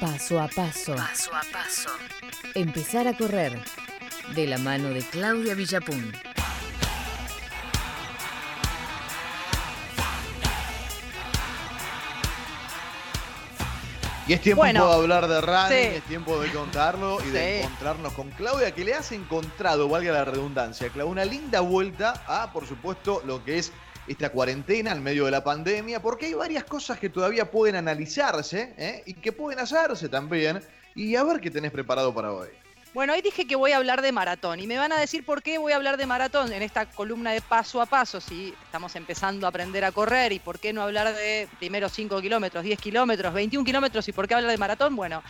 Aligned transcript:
Paso 0.00 0.40
a 0.40 0.48
paso. 0.48 0.94
Paso 0.96 1.34
a 1.34 1.42
paso. 1.52 1.90
Empezar 2.54 3.06
a 3.06 3.16
correr. 3.16 3.58
De 4.34 4.46
la 4.46 4.58
mano 4.58 4.88
de 4.88 5.00
Claudia 5.00 5.54
Villapun. 5.54 6.12
Y 14.26 14.34
es 14.34 14.40
tiempo 14.40 14.62
Bueno, 14.62 14.86
de 14.86 14.94
hablar 14.94 15.26
de 15.26 15.40
running, 15.40 15.68
sí. 15.68 15.96
es 15.96 16.02
tiempo 16.04 16.40
de 16.40 16.50
contarlo 16.52 17.18
y 17.26 17.30
de 17.30 17.60
encontrarnos 17.60 18.12
con 18.12 18.30
Claudia, 18.30 18.72
que 18.72 18.84
le 18.84 18.94
has 18.94 19.10
encontrado, 19.10 19.88
valga 19.88 20.12
la 20.12 20.24
redundancia, 20.24 20.88
Claudia, 20.90 21.10
una 21.10 21.24
linda 21.24 21.60
vuelta 21.60 22.22
a, 22.28 22.52
por 22.52 22.66
supuesto, 22.66 23.20
lo 23.26 23.44
que 23.44 23.58
es 23.58 23.72
esta 24.06 24.30
cuarentena 24.30 24.92
en 24.92 25.02
medio 25.02 25.24
de 25.24 25.30
la 25.30 25.44
pandemia, 25.44 26.00
porque 26.02 26.26
hay 26.26 26.34
varias 26.34 26.64
cosas 26.64 26.98
que 26.98 27.08
todavía 27.08 27.50
pueden 27.50 27.76
analizarse 27.76 28.74
¿eh? 28.76 29.02
y 29.06 29.14
que 29.14 29.32
pueden 29.32 29.60
hacerse 29.60 30.08
también. 30.08 30.62
Y 30.94 31.16
a 31.16 31.24
ver 31.24 31.40
qué 31.40 31.50
tenés 31.50 31.70
preparado 31.70 32.12
para 32.12 32.32
hoy. 32.32 32.48
Bueno, 32.94 33.14
hoy 33.14 33.22
dije 33.22 33.46
que 33.46 33.56
voy 33.56 33.72
a 33.72 33.78
hablar 33.78 34.02
de 34.02 34.12
maratón 34.12 34.60
y 34.60 34.66
me 34.66 34.76
van 34.76 34.92
a 34.92 34.98
decir 34.98 35.24
por 35.24 35.42
qué 35.42 35.56
voy 35.56 35.72
a 35.72 35.76
hablar 35.76 35.96
de 35.96 36.04
maratón 36.04 36.52
en 36.52 36.60
esta 36.60 36.84
columna 36.84 37.32
de 37.32 37.40
paso 37.40 37.80
a 37.80 37.86
paso, 37.86 38.20
si 38.20 38.52
estamos 38.64 38.94
empezando 38.96 39.46
a 39.46 39.48
aprender 39.48 39.82
a 39.86 39.92
correr 39.92 40.32
y 40.32 40.38
por 40.38 40.58
qué 40.58 40.74
no 40.74 40.82
hablar 40.82 41.14
de 41.14 41.48
primero 41.58 41.88
5 41.88 42.20
kilómetros, 42.20 42.62
10 42.62 42.78
kilómetros, 42.78 43.32
21 43.32 43.64
kilómetros 43.64 44.06
y 44.08 44.12
por 44.12 44.28
qué 44.28 44.34
hablar 44.34 44.50
de 44.50 44.58
maratón. 44.58 44.94
Bueno, 44.94 45.22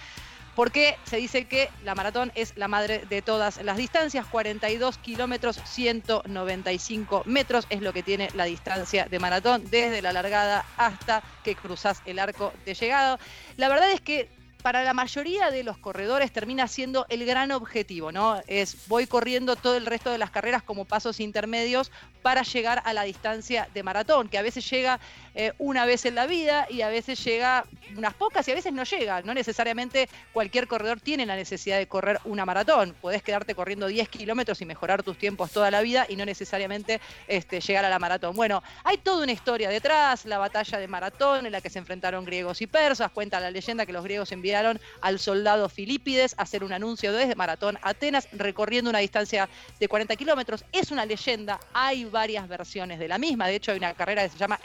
porque 0.55 0.97
se 1.05 1.17
dice 1.17 1.47
que 1.47 1.71
la 1.85 1.95
maratón 1.95 2.33
es 2.35 2.53
la 2.57 2.69
madre 2.69 3.05
de 3.09 3.23
todas 3.23 3.63
las 3.63 3.77
distancias, 3.77 4.27
42 4.27 4.99
kilómetros, 4.99 5.61
195 5.65 7.23
metros 7.27 7.67
es 7.71 7.81
lo 7.81 7.93
que 7.93 8.03
tiene 8.03 8.29
la 8.35 8.45
distancia 8.45 9.07
de 9.07 9.19
maratón 9.19 9.65
desde 9.71 10.03
la 10.03 10.13
largada 10.13 10.65
hasta 10.77 11.23
que 11.43 11.55
cruzas 11.55 12.03
el 12.07 12.19
arco 12.19 12.53
de 12.65 12.75
llegado. 12.75 13.19
La 13.57 13.69
verdad 13.69 13.91
es 13.93 14.01
que 14.01 14.29
para 14.63 14.85
la 14.85 14.95
mayoría 14.95 15.51
de 15.51 15.65
los 15.65 15.77
corredores 15.77 16.33
termina 16.33 16.69
siendo 16.69 17.05
el 17.09 17.27
gran 17.27 17.51
objetivo, 17.51 18.13
¿no? 18.13 18.41
Es 18.47 18.87
voy 18.87 19.07
corriendo 19.07 19.57
todo 19.57 19.77
el 19.77 19.87
resto 19.87 20.11
de 20.11 20.19
las 20.19 20.31
carreras 20.31 20.63
como 20.63 20.85
pasos 20.85 21.19
intermedios 21.19 21.91
para 22.23 22.43
llegar 22.43 22.81
a 22.85 22.93
la 22.93 23.03
distancia 23.03 23.69
de 23.75 23.83
maratón, 23.83 24.29
que 24.29 24.39
a 24.39 24.43
veces 24.43 24.69
llega 24.71 25.01
eh, 25.35 25.53
una 25.59 25.87
vez 25.87 26.05
en 26.05 26.15
la 26.15 26.27
vida 26.27 26.67
y 26.69 26.83
a 26.83 26.89
veces 26.89 27.23
llega 27.25 27.65
unas 27.97 28.15
pocas 28.15 28.47
y 28.49 28.53
a 28.53 28.55
veces 28.55 28.73
no 28.73 28.85
llega. 28.85 29.23
No 29.23 29.35
necesariamente 29.35 30.09
cualquier 30.33 30.67
corredor 30.67 31.01
tiene 31.01 31.27
la 31.27 31.37
necesidad 31.37 31.79
de 31.79 31.87
correr 31.87 32.19
una 32.25 32.45
maratón. 32.45 32.95
Podés 33.01 33.23
quedarte 33.23 33.55
corriendo 33.55 33.87
10 33.87 34.09
kilómetros 34.09 34.61
y 34.61 34.67
mejorar 34.67 35.03
tus 35.03 35.19
tiempos 35.19 35.51
toda 35.51 35.71
la 35.71 35.81
vida 35.83 36.07
y 36.09 36.17
no 36.17 36.25
necesariamente 36.25 37.01
este, 37.29 37.61
llegar 37.61 37.85
a 37.85 37.89
la 37.89 37.99
maratón. 37.99 38.37
Bueno, 38.37 38.63
hay 38.85 38.99
toda 38.99 39.23
una 39.23 39.33
historia 39.33 39.69
detrás, 39.69 40.25
la 40.25 40.39
batalla 40.39 40.79
de 40.79 40.89
maratón 40.89 41.47
en 41.47 41.53
la 41.53 41.61
que 41.61 41.71
se 41.71 41.79
enfrentaron 41.79 42.25
griegos 42.25 42.61
y 42.63 42.67
persas. 42.67 43.11
Cuenta 43.11 43.41
la 43.41 43.51
leyenda 43.51 43.87
que 43.87 43.93
los 43.93 44.05
griegos 44.05 44.33
enviaron 44.33 44.81
al 45.01 45.19
soldado 45.19 45.69
Filipides 45.69 46.35
a 46.39 46.43
hacer 46.43 46.65
un 46.65 46.73
anuncio 46.73 47.13
desde 47.13 47.35
Maratón 47.35 47.79
Atenas 47.83 48.29
recorriendo 48.33 48.91
una 48.91 48.99
distancia 48.99 49.49
de 49.79 49.89
40 49.89 50.17
kilómetros. 50.17 50.65
Es 50.73 50.91
una 50.91 51.07
leyenda, 51.07 51.59
hay 51.73 52.05
varias 52.05 52.49
versiones 52.49 52.99
de 52.99 53.09
la 53.09 53.19
misma. 53.19 53.47
De 53.47 53.57
hecho, 53.57 53.73
hay 53.73 53.79
una 53.79 53.95
carrera 53.95 54.23
que 54.23 54.31
se 54.31 54.39
llama 54.39 54.59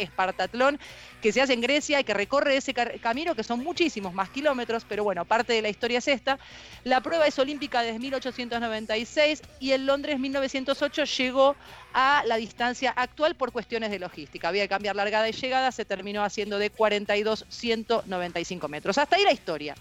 Que 1.22 1.32
se 1.32 1.42
hace 1.42 1.54
en 1.54 1.62
Grecia 1.62 2.00
y 2.00 2.04
que 2.04 2.14
recorre 2.14 2.58
ese 2.58 2.74
camino, 2.74 3.36
que 3.36 3.44
son 3.44 3.64
muchísimos 3.64 4.14
más 4.14 4.30
kilómetros, 4.30 4.86
pero 4.88 5.04
bueno, 5.04 5.26
parte 5.26 5.54
de 5.54 5.62
la 5.62 5.70
historia 5.70 5.98
es 5.98 6.08
esta. 6.08 6.38
La 6.84 7.02
prueba 7.02 7.26
es 7.26 7.38
olímpica 7.40 7.82
desde 7.82 8.00
1896 8.00 9.42
y 9.60 9.72
en 9.72 9.86
Londres 9.86 10.20
1908 10.20 11.06
llegó 11.06 11.56
a 11.94 12.24
la 12.26 12.38
distancia 12.38 12.92
actual 12.92 13.36
por 13.36 13.52
cuestiones 13.52 13.90
de 13.90 14.00
logística. 14.00 14.48
Había 14.48 14.64
que 14.64 14.70
cambiar 14.70 14.96
largada 14.96 15.28
y 15.28 15.32
llegada, 15.32 15.72
se 15.72 15.86
terminó 15.86 16.24
haciendo 16.24 16.60
de 16.60 16.70
42, 16.70 17.46
195 17.50 18.68
metros. 18.68 18.98
Hasta 18.98 19.16
ahí 19.16 19.24
la 19.24 19.34
historia. 19.34 19.76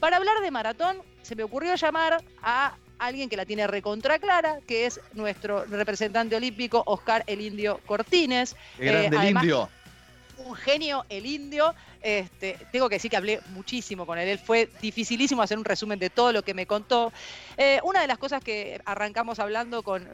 Para 0.00 0.16
hablar 0.16 0.40
de 0.40 0.50
maratón, 0.50 1.02
se 1.22 1.36
me 1.36 1.42
ocurrió 1.42 1.74
llamar 1.74 2.22
a 2.42 2.76
alguien 2.98 3.28
que 3.28 3.36
la 3.36 3.44
tiene 3.44 3.66
recontra 3.66 4.18
clara, 4.18 4.58
que 4.66 4.86
es 4.86 5.00
nuestro 5.12 5.64
representante 5.64 6.36
olímpico, 6.36 6.82
Oscar 6.86 7.24
el 7.26 7.40
Indio 7.40 7.80
Cortines. 7.86 8.56
Qué 8.76 8.86
grande 8.86 9.08
el 9.08 9.18
además, 9.18 9.44
indio. 9.44 9.68
Un 10.44 10.54
genio, 10.54 11.04
el 11.08 11.26
indio. 11.26 11.74
Este, 12.00 12.58
tengo 12.70 12.88
que 12.88 12.96
decir 12.96 13.10
que 13.10 13.16
hablé 13.16 13.40
muchísimo 13.50 14.06
con 14.06 14.18
él. 14.18 14.28
Él 14.28 14.38
fue 14.38 14.68
dificilísimo 14.80 15.42
hacer 15.42 15.58
un 15.58 15.64
resumen 15.64 15.98
de 15.98 16.10
todo 16.10 16.32
lo 16.32 16.42
que 16.42 16.54
me 16.54 16.66
contó. 16.66 17.12
Eh, 17.56 17.80
una 17.82 18.00
de 18.00 18.06
las 18.06 18.18
cosas 18.18 18.42
que 18.42 18.80
arrancamos 18.84 19.38
hablando 19.38 19.82
con, 19.82 20.08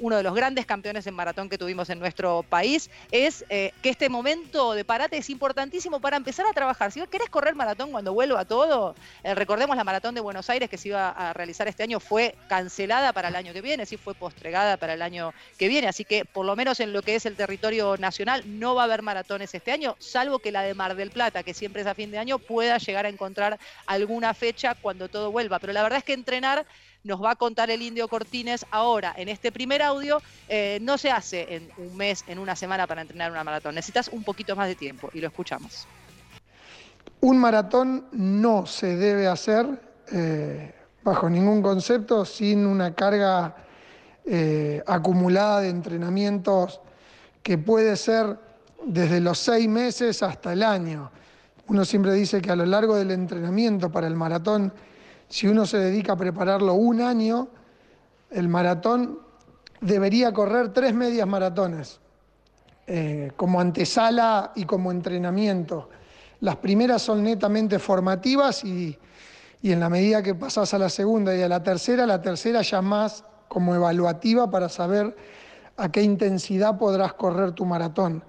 uno 0.00 0.16
de 0.16 0.22
los 0.22 0.34
grandes 0.34 0.66
campeones 0.66 1.06
en 1.06 1.14
maratón 1.14 1.48
que 1.48 1.58
tuvimos 1.58 1.90
en 1.90 1.98
nuestro 1.98 2.44
país 2.48 2.90
es 3.10 3.44
eh, 3.48 3.72
que 3.82 3.90
este 3.90 4.08
momento 4.08 4.74
de 4.74 4.84
parate 4.84 5.16
es 5.16 5.30
importantísimo 5.30 6.00
para 6.00 6.16
empezar 6.16 6.46
a 6.46 6.52
trabajar. 6.52 6.92
Si 6.92 7.00
vos 7.00 7.08
querés 7.08 7.28
correr 7.28 7.54
maratón 7.54 7.90
cuando 7.90 8.12
vuelva 8.12 8.44
todo, 8.44 8.94
eh, 9.24 9.34
recordemos 9.34 9.76
la 9.76 9.84
maratón 9.84 10.14
de 10.14 10.20
Buenos 10.20 10.48
Aires 10.50 10.70
que 10.70 10.78
se 10.78 10.88
iba 10.88 11.10
a 11.10 11.32
realizar 11.32 11.66
este 11.68 11.82
año 11.82 12.00
fue 12.00 12.34
cancelada 12.48 13.12
para 13.12 13.28
el 13.28 13.36
año 13.36 13.52
que 13.52 13.62
viene, 13.62 13.86
sí 13.86 13.96
fue 13.96 14.14
postregada 14.14 14.76
para 14.76 14.94
el 14.94 15.02
año 15.02 15.32
que 15.58 15.68
viene, 15.68 15.88
así 15.88 16.04
que 16.04 16.24
por 16.24 16.46
lo 16.46 16.54
menos 16.56 16.80
en 16.80 16.92
lo 16.92 17.02
que 17.02 17.16
es 17.16 17.26
el 17.26 17.36
territorio 17.36 17.96
nacional 17.96 18.42
no 18.46 18.74
va 18.74 18.82
a 18.82 18.84
haber 18.84 19.02
maratones 19.02 19.54
este 19.54 19.72
año, 19.72 19.96
salvo 19.98 20.38
que 20.38 20.52
la 20.52 20.62
de 20.62 20.74
Mar 20.74 20.94
del 20.94 21.10
Plata, 21.16 21.42
que 21.42 21.54
siempre 21.54 21.80
es 21.80 21.86
a 21.86 21.94
fin 21.94 22.10
de 22.10 22.18
año, 22.18 22.38
pueda 22.38 22.76
llegar 22.76 23.06
a 23.06 23.08
encontrar 23.08 23.58
alguna 23.86 24.34
fecha 24.34 24.74
cuando 24.74 25.08
todo 25.08 25.32
vuelva. 25.32 25.58
Pero 25.58 25.72
la 25.72 25.82
verdad 25.82 26.00
es 26.00 26.04
que 26.04 26.12
entrenar 26.12 26.66
nos 27.04 27.22
va 27.22 27.30
a 27.30 27.36
contar 27.36 27.70
el 27.70 27.80
indio 27.80 28.06
Cortines 28.06 28.66
ahora 28.70 29.14
en 29.16 29.30
este 29.30 29.50
primer 29.50 29.80
audio, 29.80 30.20
eh, 30.46 30.78
no 30.82 30.98
se 30.98 31.10
hace 31.10 31.56
en 31.56 31.70
un 31.78 31.96
mes, 31.96 32.22
en 32.26 32.38
una 32.38 32.54
semana 32.54 32.86
para 32.86 33.00
entrenar 33.00 33.30
una 33.30 33.42
maratón. 33.44 33.76
Necesitas 33.76 34.08
un 34.08 34.24
poquito 34.24 34.54
más 34.54 34.68
de 34.68 34.74
tiempo 34.74 35.08
y 35.14 35.20
lo 35.22 35.28
escuchamos. 35.28 35.88
Un 37.22 37.38
maratón 37.38 38.08
no 38.12 38.66
se 38.66 38.96
debe 38.96 39.26
hacer 39.26 39.66
eh, 40.12 40.74
bajo 41.02 41.30
ningún 41.30 41.62
concepto 41.62 42.26
sin 42.26 42.66
una 42.66 42.94
carga 42.94 43.56
eh, 44.26 44.82
acumulada 44.86 45.62
de 45.62 45.70
entrenamientos 45.70 46.82
que 47.42 47.56
puede 47.56 47.96
ser 47.96 48.36
desde 48.86 49.20
los 49.20 49.38
seis 49.38 49.68
meses 49.68 50.22
hasta 50.22 50.52
el 50.52 50.62
año. 50.62 51.10
Uno 51.68 51.84
siempre 51.84 52.12
dice 52.12 52.40
que 52.40 52.52
a 52.52 52.56
lo 52.56 52.64
largo 52.64 52.94
del 52.94 53.10
entrenamiento 53.10 53.90
para 53.90 54.06
el 54.06 54.14
maratón, 54.14 54.72
si 55.28 55.48
uno 55.48 55.66
se 55.66 55.78
dedica 55.78 56.12
a 56.12 56.16
prepararlo 56.16 56.74
un 56.74 57.00
año, 57.00 57.48
el 58.30 58.48
maratón 58.48 59.18
debería 59.80 60.32
correr 60.32 60.72
tres 60.72 60.94
medias 60.94 61.26
maratones 61.26 62.00
eh, 62.86 63.32
como 63.36 63.60
antesala 63.60 64.52
y 64.54 64.64
como 64.64 64.92
entrenamiento. 64.92 65.90
Las 66.40 66.56
primeras 66.56 67.02
son 67.02 67.24
netamente 67.24 67.80
formativas 67.80 68.62
y, 68.62 68.96
y 69.62 69.72
en 69.72 69.80
la 69.80 69.88
medida 69.88 70.22
que 70.22 70.36
pasás 70.36 70.72
a 70.74 70.78
la 70.78 70.88
segunda 70.88 71.36
y 71.36 71.42
a 71.42 71.48
la 71.48 71.60
tercera, 71.60 72.06
la 72.06 72.22
tercera 72.22 72.62
ya 72.62 72.80
más 72.80 73.24
como 73.48 73.74
evaluativa 73.74 74.48
para 74.48 74.68
saber 74.68 75.16
a 75.76 75.90
qué 75.90 76.02
intensidad 76.02 76.78
podrás 76.78 77.14
correr 77.14 77.50
tu 77.50 77.64
maratón. 77.64 78.22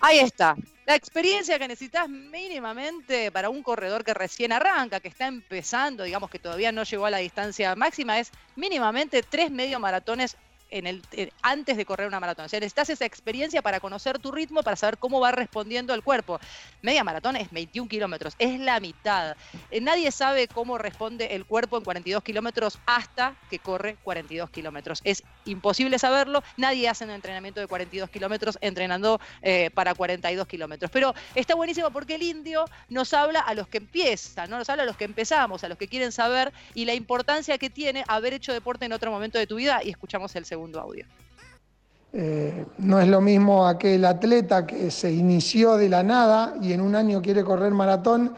Ahí 0.00 0.18
está. 0.18 0.56
La 0.86 0.94
experiencia 0.94 1.58
que 1.58 1.66
necesitas 1.66 2.08
mínimamente 2.08 3.32
para 3.32 3.48
un 3.48 3.62
corredor 3.64 4.04
que 4.04 4.14
recién 4.14 4.52
arranca, 4.52 5.00
que 5.00 5.08
está 5.08 5.26
empezando, 5.26 6.04
digamos 6.04 6.30
que 6.30 6.38
todavía 6.38 6.70
no 6.70 6.84
llegó 6.84 7.06
a 7.06 7.10
la 7.10 7.18
distancia 7.18 7.74
máxima, 7.74 8.20
es 8.20 8.30
mínimamente 8.54 9.22
tres 9.22 9.50
medio 9.50 9.80
maratones 9.80 10.36
en 10.70 10.86
el, 10.86 11.02
eh, 11.12 11.30
antes 11.42 11.76
de 11.76 11.84
correr 11.84 12.08
una 12.08 12.20
maratón. 12.20 12.46
O 12.46 12.48
sea, 12.48 12.60
necesitas 12.60 12.90
esa 12.90 13.04
experiencia 13.04 13.62
para 13.62 13.80
conocer 13.80 14.18
tu 14.18 14.32
ritmo, 14.32 14.62
para 14.62 14.76
saber 14.76 14.98
cómo 14.98 15.20
va 15.20 15.32
respondiendo 15.32 15.94
el 15.94 16.02
cuerpo. 16.02 16.40
Media 16.82 17.04
maratón 17.04 17.36
es 17.36 17.50
21 17.50 17.88
kilómetros, 17.88 18.34
es 18.38 18.58
la 18.60 18.80
mitad. 18.80 19.36
Eh, 19.70 19.80
nadie 19.80 20.10
sabe 20.10 20.48
cómo 20.48 20.78
responde 20.78 21.34
el 21.34 21.44
cuerpo 21.44 21.76
en 21.78 21.84
42 21.84 22.22
kilómetros 22.22 22.78
hasta 22.86 23.36
que 23.50 23.58
corre 23.58 23.96
42 24.02 24.50
kilómetros. 24.50 25.00
Es 25.04 25.22
imposible 25.44 25.98
saberlo. 25.98 26.42
Nadie 26.56 26.88
hace 26.88 27.04
un 27.04 27.10
entrenamiento 27.10 27.60
de 27.60 27.66
42 27.66 28.10
kilómetros 28.10 28.58
entrenando 28.60 29.20
eh, 29.42 29.70
para 29.74 29.94
42 29.94 30.46
kilómetros. 30.46 30.90
Pero 30.90 31.14
está 31.34 31.54
buenísimo 31.54 31.90
porque 31.90 32.16
el 32.16 32.22
indio 32.22 32.64
nos 32.88 33.14
habla 33.14 33.40
a 33.40 33.54
los 33.54 33.68
que 33.68 33.78
empiezan, 33.78 34.50
¿no? 34.50 34.58
nos 34.58 34.68
habla 34.68 34.82
a 34.82 34.86
los 34.86 34.96
que 34.96 35.04
empezamos, 35.04 35.62
a 35.64 35.68
los 35.68 35.78
que 35.78 35.88
quieren 35.88 36.12
saber 36.12 36.52
y 36.74 36.84
la 36.84 36.94
importancia 36.94 37.58
que 37.58 37.70
tiene 37.70 38.04
haber 38.08 38.34
hecho 38.34 38.52
deporte 38.52 38.84
en 38.84 38.92
otro 38.92 39.10
momento 39.10 39.38
de 39.38 39.46
tu 39.46 39.56
vida. 39.56 39.80
Y 39.82 39.90
escuchamos 39.90 40.34
el 40.36 40.44
segundo 40.44 40.55
audio. 40.56 41.04
Eh, 42.12 42.64
no 42.78 42.98
es 42.98 43.08
lo 43.08 43.20
mismo 43.20 43.66
aquel 43.66 44.04
atleta 44.04 44.66
que 44.66 44.90
se 44.90 45.12
inició 45.12 45.76
de 45.76 45.88
la 45.88 46.02
nada 46.02 46.54
y 46.62 46.72
en 46.72 46.80
un 46.80 46.94
año 46.94 47.20
quiere 47.20 47.44
correr 47.44 47.72
maratón 47.72 48.34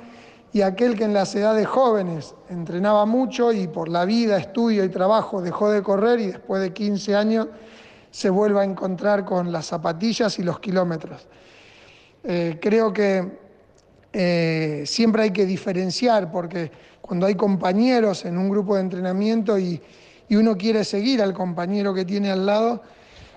y 0.52 0.62
aquel 0.62 0.96
que 0.96 1.04
en 1.04 1.12
las 1.12 1.34
edades 1.34 1.66
jóvenes 1.66 2.34
entrenaba 2.48 3.06
mucho 3.06 3.52
y 3.52 3.68
por 3.68 3.88
la 3.88 4.04
vida, 4.04 4.36
estudio 4.38 4.84
y 4.84 4.88
trabajo 4.88 5.40
dejó 5.40 5.70
de 5.70 5.82
correr 5.82 6.18
y 6.18 6.26
después 6.28 6.60
de 6.60 6.72
15 6.72 7.14
años 7.14 7.46
se 8.10 8.30
vuelve 8.30 8.60
a 8.60 8.64
encontrar 8.64 9.24
con 9.24 9.52
las 9.52 9.66
zapatillas 9.66 10.38
y 10.38 10.42
los 10.42 10.58
kilómetros. 10.58 11.28
Eh, 12.24 12.58
creo 12.60 12.92
que 12.92 13.38
eh, 14.12 14.82
siempre 14.86 15.22
hay 15.22 15.30
que 15.30 15.46
diferenciar 15.46 16.32
porque 16.32 16.72
cuando 17.00 17.26
hay 17.26 17.36
compañeros 17.36 18.24
en 18.24 18.38
un 18.38 18.48
grupo 18.48 18.74
de 18.74 18.80
entrenamiento 18.80 19.56
y, 19.56 19.80
y 20.28 20.36
uno 20.36 20.56
quiere 20.56 20.84
seguir 20.84 21.22
al 21.22 21.32
compañero 21.32 21.94
que 21.94 22.04
tiene 22.04 22.30
al 22.30 22.44
lado, 22.44 22.82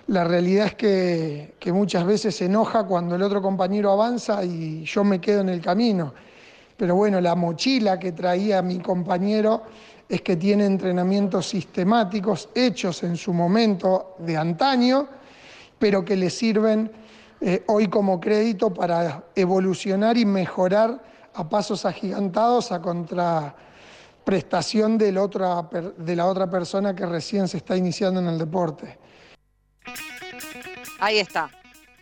la 0.08 0.24
realidad 0.24 0.68
es 0.68 0.76
que, 0.76 1.54
que 1.60 1.72
muchas 1.72 2.06
veces 2.06 2.36
se 2.36 2.46
enoja 2.46 2.84
cuando 2.84 3.16
el 3.16 3.22
otro 3.22 3.42
compañero 3.42 3.92
avanza 3.92 4.44
y 4.44 4.84
yo 4.84 5.04
me 5.04 5.22
quedo 5.22 5.42
en 5.42 5.50
el 5.50 5.62
camino. 5.62 6.14
Pero 6.76 6.96
bueno, 6.96 7.22
la 7.22 7.36
mochila 7.36 8.00
que 8.00 8.12
traía 8.12 8.62
mi 8.62 8.80
compañero 8.80 9.64
es 10.10 10.22
que 10.22 10.36
tiene 10.36 10.66
entrenamientos 10.66 11.48
sistemáticos 11.48 12.50
hechos 12.54 13.04
en 13.04 13.16
su 13.16 13.32
momento 13.32 14.16
de 14.20 14.36
antaño, 14.36 15.08
pero 15.80 16.04
que 16.04 16.18
le 16.18 16.30
sirven 16.30 16.92
eh, 17.40 17.64
hoy 17.68 17.88
como 17.88 18.20
crédito 18.20 18.74
para 18.74 19.24
evolucionar 19.36 20.18
y 20.18 20.26
mejorar 20.26 21.02
a 21.34 21.48
pasos 21.48 21.86
agigantados 21.86 22.72
a 22.72 22.82
contraprestación 24.22 24.98
de 24.98 25.12
la 25.12 25.24
otra, 25.24 25.70
de 25.98 26.16
la 26.16 26.28
otra 26.28 26.50
persona 26.50 26.96
que 26.96 27.06
recién 27.06 27.48
se 27.48 27.58
está 27.58 27.76
iniciando 27.76 28.20
en 28.20 28.28
el 28.28 28.38
deporte. 28.38 28.98
Ahí 31.00 31.18
está. 31.18 31.50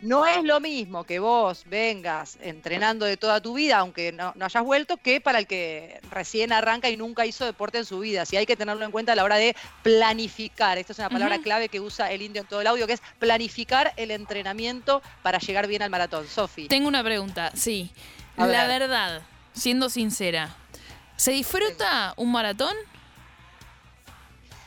No 0.01 0.25
es 0.25 0.44
lo 0.45 0.62
mismo 0.62 1.04
que 1.04 1.19
vos 1.19 1.66
vengas 1.66 2.38
entrenando 2.42 3.06
de 3.06 3.18
toda 3.18 3.42
tu 3.42 3.56
vida, 3.56 3.80
aunque 3.80 4.13
no, 4.13 4.33
hayas 4.39 4.63
vuelto, 4.63 4.95
que 4.95 5.19
para 5.19 5.39
el 5.39 5.48
que 5.48 6.00
recién 6.10 6.54
arranca 6.54 6.89
y 6.89 6.95
nunca 6.95 7.25
hizo 7.25 7.44
deporte 7.44 7.80
en 7.80 7.86
su 7.86 8.00
vida. 8.00 8.25
Si 8.25 8.38
hay 8.38 8.45
que 8.45 8.56
tenerlo 8.56 8.86
en 8.86 8.92
cuenta 8.92 9.12
a 9.12 9.15
la 9.15 9.25
hora 9.25 9.36
de 9.36 9.56
planificar. 9.83 10.77
Esta 10.77 10.94
es 10.94 11.00
una 11.00 11.10
palabra 11.10 11.39
clave 11.39 11.68
que 11.68 11.81
usa 11.81 12.12
el 12.12 12.22
indio 12.22 12.42
en 12.44 12.48
todo 12.48 12.62
el 12.62 12.68
audio, 12.68 12.88
que 12.88 12.94
es 12.94 13.01
planificar 13.19 13.94
el 13.98 14.12
entrenamiento 14.12 15.01
para 15.22 15.39
llegar 15.39 15.68
bien 15.68 15.81
al 15.81 15.89
maratón. 15.89 16.27
Sofi. 16.27 16.69
Tengo 16.69 16.88
una 16.88 17.04
pregunta, 17.04 17.51
sí. 17.56 17.92
la 18.38 18.68
verdad, 18.68 19.22
siendo 19.51 19.89
sincera, 19.89 20.56
¿se 21.19 21.31
disfruta 21.31 22.13
un 22.16 22.31
maratón? 22.31 22.74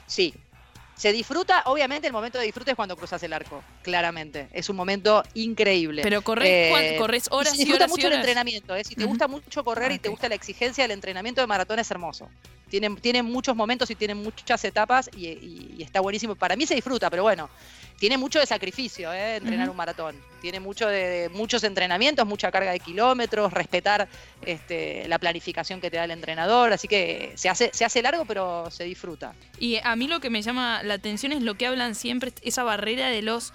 Sí, 0.06 0.34
se 0.94 1.10
disfruta, 1.10 1.62
obviamente 1.64 2.06
el 2.06 2.12
momento 2.12 2.38
de 2.38 2.44
disfrute 2.44 2.72
es 2.72 2.76
cuando 2.76 2.94
cruzas 2.94 3.22
el 3.22 3.32
arco, 3.32 3.64
claramente. 3.81 4.49
Es 4.52 4.69
un 4.69 4.76
momento 4.76 5.22
increíble. 5.32 6.02
Pero 6.02 6.20
corres, 6.20 6.49
eh, 6.49 6.96
corres 6.99 7.28
horas 7.31 7.58
y, 7.58 7.72
horas. 7.72 7.88
mucho 7.88 8.08
el 8.08 8.12
entrenamiento, 8.12 8.76
¿eh? 8.76 8.84
si 8.84 8.94
te 8.94 9.06
gusta 9.06 9.26
mucho 9.28 9.64
correr 9.64 9.93
y 9.93 9.99
te 9.99 10.10
gusta 10.10 10.28
la 10.28 10.34
exigencia 10.34 10.84
del 10.84 10.90
entrenamiento 10.90 11.40
de 11.40 11.46
maratón 11.46 11.78
es 11.78 11.90
hermoso. 11.90 12.28
Tiene, 12.72 12.88
tiene 12.96 13.22
muchos 13.22 13.54
momentos 13.54 13.90
y 13.90 13.94
tiene 13.94 14.14
muchas 14.14 14.64
etapas 14.64 15.10
y 15.14 15.82
está 15.82 16.00
buenísimo. 16.00 16.36
Para 16.36 16.56
mí 16.56 16.64
se 16.64 16.74
disfruta, 16.74 17.10
pero 17.10 17.22
bueno, 17.22 17.50
tiene 17.98 18.16
mucho 18.16 18.40
de 18.40 18.46
sacrificio 18.46 19.12
¿eh? 19.12 19.36
entrenar 19.36 19.69
un 19.69 19.76
maratón. 19.76 20.16
Tiene 20.40 20.58
mucho 20.58 20.88
de, 20.88 21.30
muchos 21.34 21.62
entrenamientos, 21.64 22.26
mucha 22.26 22.50
carga 22.50 22.72
de 22.72 22.80
kilómetros, 22.80 23.52
respetar 23.52 24.08
este, 24.44 25.06
la 25.06 25.19
planificación 25.19 25.82
que 25.82 25.90
te 25.90 25.98
da 25.98 26.04
el 26.04 26.10
entrenador. 26.12 26.72
Así 26.72 26.88
que 26.88 27.32
se 27.36 27.50
hace, 27.50 27.70
se 27.74 27.84
hace 27.84 28.00
largo, 28.00 28.24
pero 28.24 28.70
se 28.70 28.84
disfruta. 28.84 29.34
Y 29.60 29.76
a 29.84 29.94
mí 29.94 30.08
lo 30.08 30.19
que 30.20 30.30
me 30.30 30.40
llama 30.40 30.82
la 30.82 30.94
atención 30.94 31.30
es 31.30 31.42
lo 31.42 31.54
que 31.56 31.66
hablan 31.66 31.94
siempre, 31.94 32.32
esa 32.42 32.64
barrera 32.64 33.08
de 33.08 33.20
los 33.20 33.52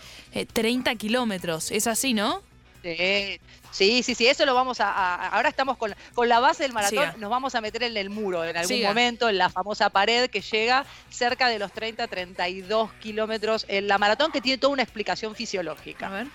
30 0.53 0.91
eh, 0.91 0.95
kilómetros. 0.95 1.71
Es 1.71 1.87
así, 1.87 2.13
¿no? 2.13 2.43
Sí, 2.81 4.01
sí, 4.03 4.15
sí, 4.15 4.27
eso 4.27 4.45
lo 4.45 4.53
vamos 4.53 4.79
a. 4.79 5.27
ahora 5.29 5.49
estamos 5.49 5.77
con, 5.77 5.93
la 6.27 6.39
base 6.39 6.63
del 6.63 6.73
maratón, 6.73 7.19
nos 7.19 7.29
vamos 7.29 7.53
a 7.55 7.61
meter 7.61 7.83
en 7.83 7.97
el 7.97 8.09
muro 8.09 8.43
en 8.45 8.57
algún 8.57 8.81
momento, 8.81 9.29
en 9.29 9.37
la 9.37 9.49
famosa 9.49 9.89
pared 9.89 10.29
que 10.29 10.41
llega 10.41 10.85
cerca 11.09 11.49
de 11.49 11.59
los 11.59 11.71
30, 11.71 12.07
32 12.07 12.91
kilómetros 12.93 13.65
en 13.67 13.87
la 13.87 13.97
maratón, 13.97 14.31
que 14.31 14.41
tiene 14.41 14.57
toda 14.57 14.73
una 14.73 14.83
explicación 14.83 15.35
fisiológica. 15.35 16.07
A 16.07 16.11
ver. 16.11 16.27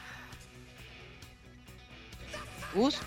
¿Gus? 2.75 2.99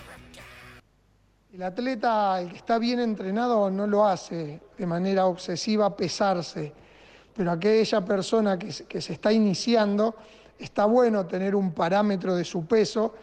El 1.53 1.63
atleta, 1.63 2.41
el 2.41 2.49
que 2.49 2.57
está 2.57 2.77
bien 2.77 2.99
entrenado, 2.99 3.69
no 3.71 3.87
lo 3.87 4.05
hace 4.05 4.59
de 4.77 4.85
manera 4.85 5.25
obsesiva 5.25 5.95
pesarse, 5.95 6.73
pero 7.33 7.51
aquella 7.51 8.03
persona 8.03 8.59
que, 8.59 8.73
que 8.87 9.01
se 9.01 9.13
está 9.13 9.31
iniciando, 9.31 10.15
está 10.59 10.85
bueno 10.85 11.25
tener 11.25 11.55
un 11.55 11.73
parámetro 11.73 12.35
de 12.35 12.45
su 12.45 12.65
peso 12.65 13.13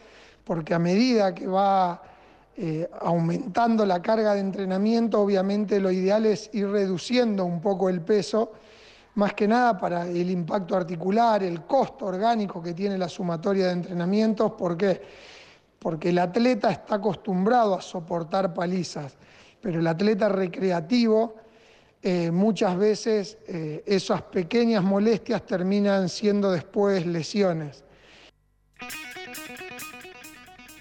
porque 0.45 0.75
a 0.75 0.79
medida 0.79 1.35
que 1.35 1.47
va 1.47 2.03
eh, 2.57 2.89
aumentando 3.01 3.87
la 3.87 4.03
carga 4.03 4.35
de 4.35 4.41
entrenamiento, 4.41 5.21
obviamente 5.21 5.81
lo 5.81 5.91
ideal 5.91 6.27
es 6.27 6.51
ir 6.53 6.69
reduciendo 6.69 7.45
un 7.45 7.61
poco 7.61 7.89
el 7.89 8.01
peso, 8.03 8.53
más 9.15 9.35
que 9.35 9.47
nada 9.47 9.79
para 9.79 10.07
el 10.07 10.31
impacto 10.31 10.77
articular, 10.77 11.43
el 11.43 11.63
costo 11.63 12.07
orgánico 12.07 12.63
que 12.63 12.75
tiene 12.75 12.99
la 12.99 13.09
sumatoria 13.09 13.67
de 13.67 13.73
entrenamientos, 13.73 14.53
¿por 14.53 14.77
qué? 14.77 15.01
Porque 15.79 16.11
el 16.11 16.19
atleta 16.19 16.71
está 16.71 16.97
acostumbrado 16.97 17.75
a 17.75 17.81
soportar 17.81 18.53
palizas, 18.53 19.17
pero 19.61 19.81
el 19.81 19.87
atleta 19.87 20.29
recreativo 20.29 21.37
eh, 22.05 22.33
muchas 22.33 22.77
veces 22.77 23.39
eh, 23.47 23.85
esas 23.87 24.23
pequeñas 24.23 24.83
molestias 24.83 25.47
terminan 25.47 26.09
siendo 26.09 26.51
después 26.51 27.07
lesiones. 27.07 27.85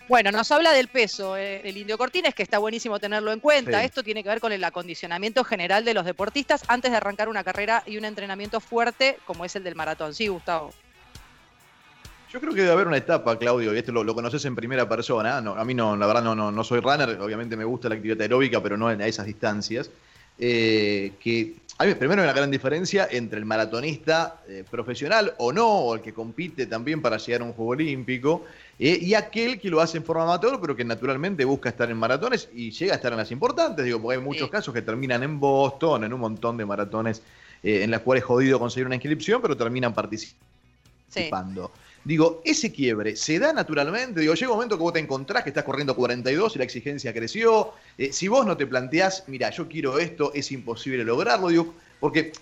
Bueno, 0.10 0.32
nos 0.32 0.52
habla 0.52 0.74
del 0.74 0.88
peso 0.88 1.38
eh, 1.38 1.62
el 1.64 1.78
Indio 1.78 1.98
Cortines, 1.98 2.34
que 2.34 2.42
está 2.42 2.58
buenísimo 2.58 3.00
tenerlo 3.00 3.32
en 3.32 3.40
cuenta. 3.40 3.84
Esto 3.84 4.04
tiene 4.04 4.24
que 4.24 4.30
ver 4.30 4.40
con 4.40 4.52
el 4.52 4.64
acondicionamiento 4.64 5.44
general 5.44 5.86
de 5.86 5.94
los 5.94 6.06
deportistas 6.06 6.64
antes 6.68 6.90
de 6.90 6.98
arrancar 6.98 7.30
una 7.30 7.44
carrera 7.44 7.84
y 7.86 7.98
un 7.98 8.06
entrenamiento 8.06 8.60
fuerte 8.60 9.20
como 9.26 9.46
es 9.46 9.56
el 9.56 9.64
del 9.64 9.76
maratón. 9.76 10.16
Sí, 10.16 10.28
Gustavo. 10.28 10.74
Yo 12.34 12.42
creo 12.42 12.54
que 12.54 12.62
debe 12.62 12.74
haber 12.74 12.88
una 12.88 12.98
etapa, 12.98 13.38
Claudio, 13.38 13.76
y 13.76 13.78
esto 13.78 13.92
lo, 13.92 14.16
conoces 14.16 14.44
en 14.46 14.56
primera 14.56 14.90
persona. 14.90 15.38
a 15.38 15.66
mí 15.66 15.74
no, 15.76 15.96
la 15.96 16.08
verdad 16.08 16.24
no, 16.24 16.34
no, 16.34 16.52
no 16.52 16.64
soy 16.64 16.80
runner, 16.80 17.22
obviamente 17.22 17.56
me 17.56 17.66
gusta 17.66 17.90
la 17.90 17.96
actividad 17.96 18.22
aeróbica, 18.22 18.62
pero 18.64 18.78
no 18.78 18.88
a 18.88 18.94
esas 19.06 19.28
distancias. 19.28 19.92
Eh, 20.44 21.14
que 21.20 21.54
hay 21.78 21.96
primero 21.96 22.22
una 22.22 22.34
gran 22.34 22.52
diferencia 22.52 23.08
entre 23.10 23.40
el 23.40 23.46
maratonista 23.46 24.42
eh, 24.48 24.64
profesional 24.70 25.34
o 25.40 25.52
no, 25.52 25.68
o 25.68 25.96
el 25.96 26.02
que 26.02 26.14
compite 26.14 26.68
también 26.68 27.02
para 27.02 27.18
llegar 27.18 27.42
a 27.42 27.46
un 27.46 27.54
Juego 27.54 27.72
Olímpico, 27.72 28.46
eh, 28.78 29.00
y 29.02 29.16
aquel 29.16 29.60
que 29.60 29.70
lo 29.70 29.82
hace 29.82 29.98
en 29.98 30.04
forma 30.04 30.24
amateur, 30.24 30.60
pero 30.62 30.76
que 30.76 30.86
naturalmente 30.86 31.46
busca 31.46 31.70
estar 31.70 31.90
en 31.90 31.98
maratones 31.98 32.50
y 32.54 32.70
llega 32.70 32.94
a 32.94 32.96
estar 32.98 33.12
en 33.12 33.18
las 33.18 33.32
importantes, 33.32 33.84
digo, 33.84 34.00
porque 34.00 34.18
hay 34.20 34.24
muchos 34.24 34.50
casos 34.50 34.74
que 34.74 34.84
terminan 34.84 35.24
en 35.24 35.40
Boston, 35.40 36.04
en 36.04 36.14
un 36.14 36.20
montón 36.20 36.58
de 36.58 36.66
maratones 36.66 37.24
eh, 37.64 37.84
en 37.84 37.90
las 37.92 38.02
cuales 38.02 38.22
es 38.24 38.28
jodido 38.28 38.60
conseguir 38.60 38.86
una 38.86 38.96
inscripción, 38.96 39.42
pero 39.42 39.58
terminan 39.58 39.94
participando. 39.94 41.72
Digo, 42.04 42.42
ese 42.44 42.72
quiebre 42.72 43.16
se 43.16 43.40
da 43.40 43.54
naturalmente. 43.54 44.22
Digo, 44.22 44.34
llega 44.34 44.52
un 44.52 44.58
momento 44.58 44.78
que 44.78 44.84
vos 44.84 44.94
te 44.94 45.00
encontrás 45.00 45.44
que 45.44 45.50
estás 45.50 45.64
corriendo 45.64 45.96
42 45.96 46.56
y 46.56 46.60
la 46.60 46.66
exigencia 46.66 47.14
creció. 47.14 47.74
Eh, 47.98 48.12
si 48.12 48.28
vos 48.28 48.46
no 48.46 48.58
te 48.58 48.66
planteás, 48.66 49.26
mira, 49.28 49.50
yo 49.52 49.68
quiero 49.68 50.00
esto, 50.00 50.32
es 50.34 50.52
imposible 50.52 51.04
lograrlo. 51.04 51.50
Digo, 51.50 51.74
porque, 52.00 52.34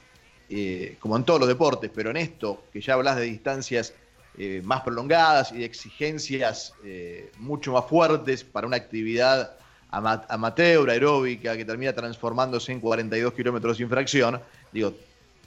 como 0.99 1.17
en 1.17 1.25
todos 1.25 1.39
los 1.39 1.49
deportes, 1.49 1.91
pero 1.93 2.09
en 2.09 2.17
esto, 2.17 2.63
que 2.71 2.81
ya 2.81 2.93
hablas 2.93 3.17
de 3.17 3.23
distancias 3.23 3.93
eh, 4.41 4.61
más 4.63 4.83
prolongadas 4.83 5.51
y 5.51 5.57
de 5.57 5.65
exigencias 5.65 6.73
eh, 6.85 7.29
mucho 7.39 7.73
más 7.73 7.85
fuertes 7.87 8.45
para 8.45 8.65
una 8.67 8.77
actividad 8.77 9.57
amateur, 9.89 10.89
aeróbica, 10.89 11.57
que 11.57 11.65
termina 11.65 11.91
transformándose 11.91 12.71
en 12.71 12.79
42 12.79 13.33
kilómetros 13.33 13.75
sin 13.75 13.89
fracción, 13.89 14.39
digo, 14.71 14.93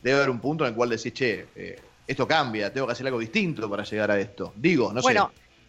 debe 0.02 0.18
haber 0.18 0.28
un 0.28 0.40
punto 0.40 0.64
en 0.64 0.70
el 0.70 0.76
cual 0.76 0.90
decís, 0.90 1.14
che, 1.14 1.46
eh, 1.56 1.78
esto 2.06 2.26
cambia, 2.26 2.72
tengo 2.72 2.86
que 2.86 2.92
hacer 2.92 3.06
algo 3.06 3.18
distinto 3.18 3.68
para 3.70 3.84
llegar 3.84 4.10
a 4.10 4.18
esto. 4.18 4.52
Digo, 4.56 4.92
no 4.92 5.00
sé. 5.02 5.18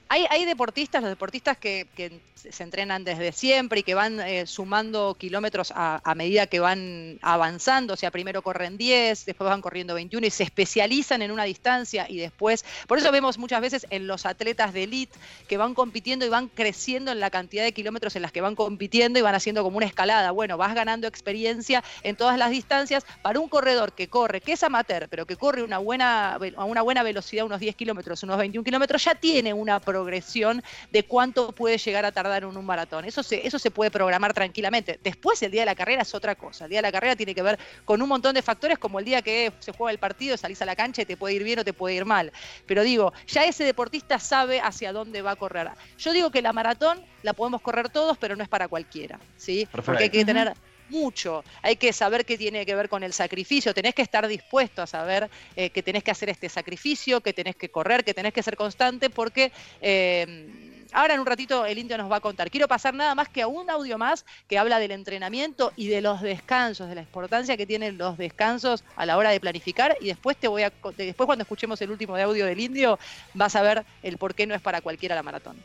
Hay, 0.10 0.46
deportistas, 0.46 1.02
los 1.02 1.10
deportistas 1.10 1.58
que, 1.58 1.88
se 2.36 2.64
entrenan 2.64 3.06
desde 3.06 3.32
siempre 3.32 3.80
y 3.80 3.84
que 3.84 3.96
van 3.96 4.20
eh, 4.20 4.46
sumando 4.46 5.16
kilómetros 5.18 5.72
a, 5.74 6.02
medida 6.16 6.46
que 6.46 6.60
van 6.60 7.18
avanzando, 7.22 7.94
o 7.94 7.98
sea, 7.98 8.12
primero 8.12 8.42
corren 8.42 8.78
10, 8.78 9.26
después 9.26 9.50
van 9.50 9.62
corriendo 9.62 9.94
21 9.94 10.28
y 10.28 10.30
se 10.30 10.44
especializan 10.44 11.22
en 11.22 11.32
una 11.32 11.46
distancia 11.46 12.06
y 12.10 12.18
después, 12.18 12.66
por 12.86 12.98
eso 12.98 13.14
vemos 13.14 13.38
muchas 13.38 13.62
veces 13.62 13.88
en 13.92 14.08
los 14.08 14.26
atletas 14.26 14.74
de 14.74 14.84
elite 14.84 15.18
que 15.48 15.56
van 15.56 15.74
compitiendo 15.74 16.26
y 16.26 16.30
van 16.30 16.50
creciendo 16.50 17.12
en 17.12 17.22
la 17.22 17.30
cantidad 17.30 17.64
de 17.64 17.72
kilómetros 17.72 18.16
en 18.18 18.22
las 18.22 18.34
que 18.34 18.42
van 18.42 18.56
compitiendo 18.56 19.20
y 19.20 19.22
van 19.22 19.36
haciendo 19.36 19.64
como 19.64 19.78
una 19.78 19.86
escalada. 19.86 20.32
Bueno, 20.32 20.58
vas 20.58 20.76
ganando 20.76 21.08
experiencia 21.08 21.84
en 22.04 22.16
todas 22.16 22.38
las 22.38 22.52
distancias. 22.52 23.06
Para 23.22 23.40
un 23.40 23.48
corredor 23.48 23.94
que 23.94 24.08
corre, 24.08 24.42
que 24.42 24.54
es 24.54 24.64
amateur, 24.64 25.08
pero 25.10 25.26
que 25.26 25.36
corre 25.36 25.64
una 25.64 25.78
buena, 25.78 26.34
a 26.34 26.66
una 26.66 26.82
buena 26.82 27.04
velocidad, 27.04 27.46
unos 27.46 27.60
10 27.60 27.76
kilómetros, 27.76 28.24
unos 28.24 28.38
21 28.38 28.64
kilómetros, 28.64 29.04
ya 29.04 29.16
tiene 29.16 29.54
una 29.54 29.80
progresión 29.94 30.64
de 30.92 31.04
cuánto 31.04 31.52
puede 31.52 31.78
llegar 31.78 32.04
a 32.04 32.12
tardar 32.12 32.42
en 32.42 32.58
un 32.58 32.66
maratón. 32.66 33.06
Eso 33.06 33.22
se, 33.22 33.46
eso 33.46 33.60
se 33.60 33.70
puede 33.70 33.92
programar 33.92 34.34
tranquilamente. 34.34 35.00
Después, 35.04 35.42
el 35.44 35.52
día 35.52 35.62
de 35.62 35.68
la 35.68 35.76
carrera 35.76 36.02
es 36.02 36.16
otra 36.16 36.34
cosa. 36.34 36.66
El 36.66 36.72
día 36.72 36.80
de 36.80 36.88
la 36.88 36.92
carrera 36.92 37.16
tiene 37.16 37.36
que 37.36 37.44
ver 37.44 37.60
con 37.86 38.02
un 38.02 38.10
montón 38.10 38.34
de 38.34 38.42
factores, 38.42 38.80
como 38.80 38.98
el 38.98 39.06
día 39.06 39.22
que 39.22 39.54
se 39.60 39.72
juega 39.72 39.92
el 39.92 40.00
partido, 40.00 40.36
salís 40.36 40.60
a 40.64 40.66
la 40.66 40.76
cancha 40.76 41.04
y 41.04 41.06
te 41.06 41.16
puede 41.16 41.36
ir 41.36 41.44
bien 41.44 41.60
o 41.60 41.64
te 41.64 41.74
puede 41.74 41.94
ir 41.94 42.06
mal. 42.06 42.32
Pero 42.66 42.82
digo, 42.82 43.14
ya 43.28 43.46
ese 43.46 43.64
deportista 43.64 44.18
sabe 44.18 44.60
hacia 44.60 44.92
dónde 44.92 45.22
va 45.22 45.32
a 45.32 45.36
correr. 45.36 45.70
Yo 46.00 46.12
digo 46.12 46.32
que 46.32 46.42
la 46.42 46.54
maratón 46.54 47.06
la 47.22 47.34
podemos 47.34 47.62
correr 47.62 47.90
todos, 47.90 48.18
pero 48.18 48.36
no 48.36 48.42
es 48.42 48.50
para 48.50 48.68
cualquiera. 48.68 49.20
¿sí? 49.38 49.68
Porque 49.72 50.04
hay 50.04 50.10
que 50.10 50.26
tener 50.26 50.54
mucho. 50.94 51.44
Hay 51.64 51.76
que 51.76 51.92
saber 51.92 52.26
qué 52.26 52.38
tiene 52.38 52.66
que 52.66 52.76
ver 52.76 52.88
con 52.88 53.04
el 53.04 53.14
sacrificio. 53.14 53.74
Tenés 53.74 53.96
que 53.96 54.04
estar 54.04 54.28
dispuesto 54.28 54.82
a 54.84 54.88
saber 54.88 55.30
eh, 55.56 55.72
que 55.72 55.82
tenés 55.82 56.04
que 56.04 56.12
hacer 56.12 56.30
este 56.30 56.48
sacrificio, 56.48 57.20
que 57.22 57.34
tenés 57.34 57.56
que 57.56 57.70
correr, 57.70 58.04
que 58.06 58.14
tenés 58.14 58.32
que 58.32 58.44
ser 58.44 58.56
constante, 58.56 59.10
porque 59.10 59.52
eh, 59.82 60.86
ahora 60.94 61.16
en 61.16 61.20
un 61.20 61.26
ratito 61.26 61.66
el 61.66 61.80
indio 61.80 61.98
nos 61.98 62.12
va 62.12 62.18
a 62.18 62.22
contar. 62.22 62.50
Quiero 62.52 62.68
pasar 62.68 62.94
nada 62.94 63.16
más 63.16 63.28
que 63.28 63.42
a 63.42 63.48
un 63.48 63.70
audio 63.70 63.98
más 63.98 64.26
que 64.48 64.58
habla 64.58 64.80
del 64.80 64.92
entrenamiento 64.92 65.74
y 65.76 65.88
de 65.88 66.02
los 66.02 66.22
descansos, 66.22 66.88
de 66.88 66.96
la 66.96 67.02
importancia 67.02 67.58
que 67.58 67.66
tienen 67.66 67.98
los 67.98 68.18
descansos 68.18 68.84
a 68.96 69.06
la 69.06 69.18
hora 69.18 69.32
de 69.32 69.40
planificar. 69.40 69.98
Y 70.00 70.08
después 70.08 70.38
te 70.38 70.48
voy 70.48 70.64
a 70.64 70.72
después 70.96 71.26
cuando 71.26 71.42
escuchemos 71.42 71.82
el 71.82 71.92
último 71.92 72.16
audio 72.16 72.46
del 72.46 72.60
indio, 72.60 73.00
vas 73.34 73.56
a 73.56 73.62
ver 73.64 73.84
el 74.04 74.18
por 74.18 74.36
qué 74.36 74.46
no 74.46 74.54
es 74.54 74.62
para 74.62 74.82
cualquiera 74.82 75.16
la 75.16 75.24
maratón. 75.24 75.58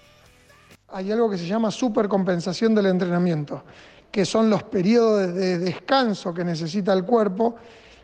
Hay 0.91 1.13
algo 1.13 1.31
que 1.31 1.37
se 1.37 1.47
llama 1.47 1.71
supercompensación 1.71 2.75
del 2.75 2.87
entrenamiento, 2.87 3.63
que 4.11 4.25
son 4.25 4.51
los 4.51 4.63
periodos 4.65 5.35
de 5.35 5.59
descanso 5.59 6.33
que 6.33 6.45
necesita 6.45 6.93
el 6.93 7.05
cuerpo 7.05 7.57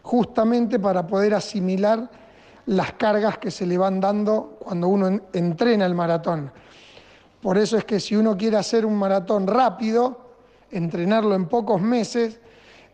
justamente 0.02 0.78
para 0.78 1.06
poder 1.06 1.34
asimilar 1.34 2.10
las 2.66 2.92
cargas 2.94 3.38
que 3.38 3.50
se 3.50 3.66
le 3.66 3.78
van 3.78 4.00
dando 4.00 4.58
cuando 4.60 4.88
uno 4.88 5.20
entrena 5.32 5.86
el 5.86 5.94
maratón. 5.94 6.50
Por 7.40 7.58
eso 7.58 7.76
es 7.76 7.84
que 7.84 8.00
si 8.00 8.16
uno 8.16 8.36
quiere 8.36 8.56
hacer 8.56 8.86
un 8.86 8.96
maratón 8.96 9.46
rápido, 9.46 10.30
entrenarlo 10.70 11.34
en 11.34 11.46
pocos 11.46 11.80
meses, 11.80 12.40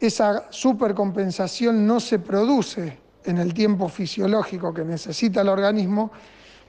esa 0.01 0.47
supercompensación 0.51 1.87
no 1.87 2.01
se 2.01 2.19
produce 2.19 2.99
en 3.25 3.39
el 3.39 3.55
tiempo 3.55 3.89
fisiológico 3.89 4.73
que 4.73 4.85
necesita 4.85 5.43
el 5.43 5.49
organismo, 5.49 6.11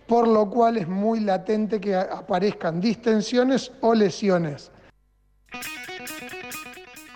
por 0.06 0.28
lo 0.28 0.50
cual 0.50 0.78
es 0.78 0.88
muy 0.88 1.22
latente 1.22 1.80
que 1.80 1.96
aparezcan 1.96 2.82
distensiones 2.82 3.72
o 3.82 3.94
lesiones. 3.96 4.72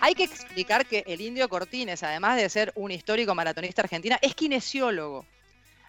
Hay 0.00 0.14
que 0.14 0.24
explicar 0.24 0.86
que 0.86 1.04
el 1.06 1.20
indio 1.20 1.48
Cortines, 1.48 2.02
además 2.02 2.36
de 2.36 2.48
ser 2.48 2.72
un 2.74 2.90
histórico 2.90 3.34
maratonista 3.34 3.82
argentina, 3.82 4.18
es 4.20 4.34
kinesiólogo. 4.34 5.26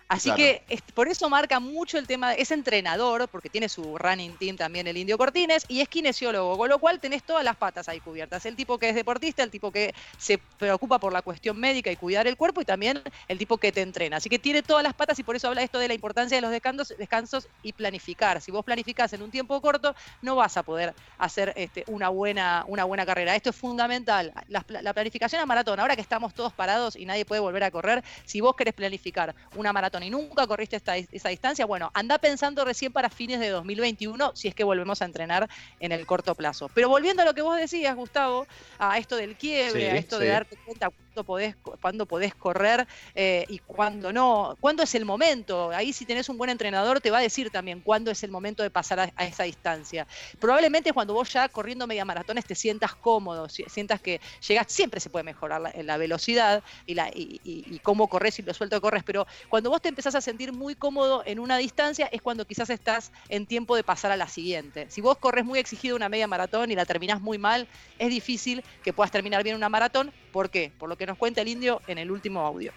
Así 0.10 0.32
que 0.32 0.64
por 0.94 1.10
eso 1.10 1.30
marca 1.30 1.60
mucho 1.60 1.98
el 1.98 2.08
tema, 2.08 2.34
es 2.34 2.52
entrenador, 2.52 3.28
porque 3.28 3.50
tiene 3.50 3.68
su 3.68 3.98
running 3.98 4.38
team 4.38 4.56
también 4.56 4.88
el 4.88 4.96
Indio 4.96 5.18
Cortines, 5.18 5.66
y 5.68 5.82
es 5.82 5.90
kinesiólogo, 5.90 6.58
con 6.58 6.70
lo 6.70 6.80
cual 6.80 7.02
tenés 7.02 7.24
todas 7.24 7.44
las 7.44 7.58
patas 7.58 7.90
ahí 7.90 8.00
cubiertas. 8.00 8.46
El 8.46 8.56
tipo 8.56 8.78
que 8.78 8.90
es 8.90 8.96
deportista, 8.96 9.44
el 9.44 9.52
tipo 9.52 9.70
que 9.70 9.94
se 10.18 10.38
preocupa 10.38 10.98
por 10.98 11.12
la 11.12 11.22
cuestión 11.22 11.60
médica 11.60 11.92
y 11.92 11.98
cuidar 11.98 12.26
el 12.26 12.38
cuerpo, 12.38 12.62
y 12.62 12.66
también 12.66 13.02
el 13.28 13.38
tipo 13.38 13.58
que 13.58 13.74
te 13.74 13.82
entrena. 13.82 14.18
Así 14.18 14.30
que 14.30 14.40
tiene 14.40 14.64
todas 14.64 14.82
las 14.82 14.94
patas 14.94 15.20
y 15.20 15.24
por 15.24 15.36
eso 15.36 15.50
habla 15.50 15.62
esto 15.62 15.78
de 15.78 15.90
la 15.90 15.94
importancia 15.94 16.38
de 16.38 16.42
los 16.42 16.52
descansos, 16.52 16.98
descansos 16.98 17.50
y 17.62 17.74
planificar. 17.74 18.42
Si 18.42 18.50
vos 18.50 18.64
planificás 18.64 19.12
en 19.12 19.22
un 19.22 19.30
tiempo 19.30 19.60
corto, 19.60 19.94
no 20.22 20.38
vas 20.38 20.56
a 20.56 20.64
poder 20.64 20.94
hacer 21.18 21.52
este, 21.58 21.84
una, 21.88 22.08
buena, 22.08 22.64
una 22.68 22.86
buena 22.86 23.06
carrera. 23.06 23.36
Esto 23.36 23.50
es 23.50 23.56
fundamental. 23.58 24.32
La, 24.48 24.64
la 24.70 24.94
planificación 24.94 25.42
a 25.42 25.46
maratón, 25.46 25.82
ahora 25.82 25.96
que 25.96 26.02
estamos 26.02 26.34
todos 26.34 26.54
parados 26.54 26.96
y 26.96 27.06
nadie 27.06 27.26
puede 27.26 27.42
volver 27.42 27.66
a 27.66 27.72
correr, 27.72 28.04
si 28.24 28.40
vos 28.40 28.56
querés 28.56 28.74
planificar 28.74 29.36
una 29.56 29.74
maratón, 29.74 29.97
y 30.06 30.10
nunca 30.10 30.48
corriste 30.48 30.82
esa 31.12 31.30
distancia, 31.30 31.66
bueno, 31.66 31.92
anda 31.94 32.18
pensando 32.18 32.66
recién 32.66 32.92
para 32.92 33.10
fines 33.10 33.40
de 33.40 33.50
2021 33.50 34.32
si 34.36 34.48
es 34.48 34.56
que 34.56 34.64
volvemos 34.64 35.02
a 35.02 35.06
entrenar 35.06 35.50
en 35.80 35.92
el 35.92 36.06
corto 36.06 36.36
plazo. 36.36 36.70
Pero 36.74 36.90
volviendo 36.90 37.22
a 37.22 37.26
lo 37.26 37.34
que 37.34 37.42
vos 37.42 37.58
decías, 37.58 37.96
Gustavo, 37.96 38.48
a 38.80 38.98
esto 38.98 39.16
del 39.16 39.36
quiebre, 39.36 39.92
a 39.92 39.96
esto 39.96 40.20
de 40.20 40.28
darte 40.28 40.58
cuenta 40.58 40.90
cuándo 41.24 42.06
podés, 42.06 42.36
correr 42.36 42.88
eh, 43.16 43.46
y 43.48 43.60
cuándo 43.60 44.12
no, 44.14 44.58
cuándo 44.60 44.84
es 44.84 44.96
el 44.96 45.06
momento. 45.06 45.72
Ahí 45.72 45.94
si 45.94 46.06
tenés 46.06 46.30
un 46.30 46.38
buen 46.38 46.50
entrenador 46.50 47.02
te 47.02 47.12
va 47.12 47.20
a 47.20 47.22
decir 47.22 47.50
también 47.50 47.82
cuándo 47.82 48.12
es 48.12 48.24
el 48.24 48.32
momento 48.32 48.64
de 48.64 48.70
pasar 48.70 49.00
a, 49.00 49.26
esa 49.26 49.44
distancia. 49.44 50.08
Probablemente 50.40 50.94
cuando 50.94 51.14
vos 51.14 51.32
ya 51.32 51.50
corriendo 51.50 51.88
media 51.88 52.06
maratones 52.06 52.46
te 52.46 52.56
sientas 52.56 52.96
cómodo, 52.96 53.48
sientas 53.50 54.02
que 54.02 54.22
llegas, 54.48 54.68
siempre 54.70 55.00
se 55.00 55.10
puede 55.10 55.24
mejorar 55.24 55.62
la, 55.62 55.98
velocidad 55.98 56.64
y, 56.86 56.94
la, 56.94 57.10
y, 57.14 57.80
cómo 57.84 58.08
corres 58.08 58.40
y 58.40 58.42
lo 58.44 58.54
suelto 58.54 58.80
corres, 58.82 59.04
pero 59.04 59.26
cuando 59.50 59.70
vos 59.70 59.82
te 59.82 59.90
empezás 59.90 60.16
a 60.16 60.22
sentir 60.22 60.54
muy 60.54 60.76
cómodo 60.76 61.24
en 61.26 61.40
una 61.40 61.58
distancia 61.58 62.08
es 62.12 62.22
cuando 62.22 62.46
quizás 62.46 62.70
estás 62.70 63.12
en 63.30 63.46
tiempo 63.46 63.76
de 63.76 63.84
pasar 63.84 64.12
a 64.12 64.18
la 64.18 64.28
siguiente. 64.28 64.88
Si 64.90 65.02
vos 65.02 65.18
corres 65.18 65.46
muy 65.46 65.60
exigido 65.60 65.96
una 65.96 66.10
media 66.10 66.28
maratón 66.28 66.72
y 66.72 66.76
la 66.76 66.86
terminás 66.86 67.22
muy 67.22 67.38
mal, 67.38 67.68
es 68.00 68.10
difícil 68.10 68.64
que 68.84 68.94
puedas 68.94 69.12
terminar 69.12 69.44
bien 69.44 69.56
una 69.56 69.70
maratón. 69.70 70.12
¿Por 70.38 70.52
qué? 70.52 70.72
Por 70.78 70.88
lo 70.88 70.96
que 70.96 71.08
nos 71.08 71.18
cuenta 71.18 71.42
el 71.42 71.48
indio 71.48 71.82
en 71.88 71.98
el 71.98 72.12
último 72.12 72.42
audio. 72.42 72.72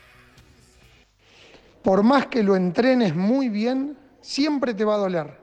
Por 1.83 2.03
más 2.03 2.29
que 2.29 2.43
lo 2.43 2.57
entrenes 2.57 3.15
muy 3.15 3.51
bien, 3.51 3.99
siempre 4.23 4.73
te 4.73 4.83
va 4.83 4.95
a 4.95 4.97
doler. 4.97 5.37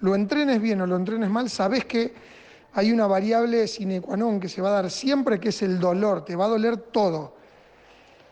Lo 0.00 0.14
entrenes 0.14 0.60
bien 0.60 0.82
o 0.82 0.86
lo 0.86 0.94
entrenes 0.94 1.30
mal, 1.30 1.48
sabes 1.48 1.86
que 1.86 2.12
hay 2.74 2.92
una 2.92 3.06
variable 3.06 3.66
sine 3.66 4.02
qua 4.02 4.14
non 4.14 4.38
que 4.38 4.46
se 4.46 4.60
va 4.60 4.68
a 4.68 4.82
dar 4.82 4.90
siempre, 4.90 5.40
que 5.40 5.48
es 5.48 5.62
el 5.62 5.80
dolor. 5.80 6.22
Te 6.22 6.36
va 6.36 6.44
a 6.44 6.48
doler 6.48 6.76
todo. 6.76 7.34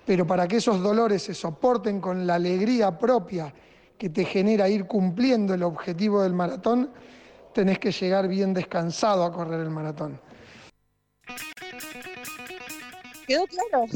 Pero 0.04 0.26
para 0.26 0.46
que 0.46 0.58
esos 0.58 0.82
dolores 0.82 1.22
se 1.22 1.32
soporten 1.32 2.02
con 2.02 2.26
la 2.26 2.34
alegría 2.34 2.98
propia 2.98 3.50
que 3.96 4.10
te 4.10 4.26
genera 4.26 4.68
ir 4.68 4.84
cumpliendo 4.84 5.54
el 5.54 5.62
objetivo 5.62 6.22
del 6.22 6.34
maratón, 6.34 6.90
tenés 7.54 7.78
que 7.78 7.92
llegar 7.92 8.28
bien 8.28 8.52
descansado 8.52 9.24
a 9.24 9.32
correr 9.32 9.60
el 9.60 9.70
maratón. 9.70 10.20
¿Quedó 13.32 13.46
claro? 13.46 13.86